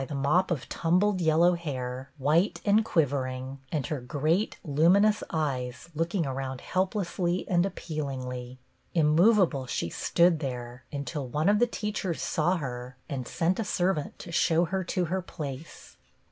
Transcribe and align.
UNEXPECTED 0.01 0.23
WELCOME 0.25 0.57
53 0.57 0.57
mop 0.57 0.63
of 0.63 0.67
tumbled 0.69 1.21
yellow 1.21 1.53
hair, 1.53 2.09
white 2.17 2.59
and 2.65 2.83
quiv 2.83 3.09
ering, 3.09 3.57
and 3.71 3.85
her 3.85 4.01
great, 4.01 4.57
luminous 4.63 5.21
eyes 5.29 5.89
looking 5.93 6.25
around 6.25 6.59
helplessly 6.61 7.47
and 7.47 7.67
appealingly. 7.67 8.57
Immov 8.95 9.43
able 9.45 9.67
she 9.67 9.91
stood 9.91 10.39
there, 10.39 10.85
until 10.91 11.27
one 11.27 11.47
of 11.47 11.59
the 11.59 11.67
teach 11.67 12.03
ers 12.03 12.19
saw 12.19 12.57
her, 12.57 12.97
and 13.07 13.27
sent 13.27 13.59
a 13.59 13.63
servant 13.63 14.17
to 14.17 14.31
show 14.31 14.65
her 14.65 14.83
to 14.85 15.05
her 15.05 15.21
place. 15.21 15.97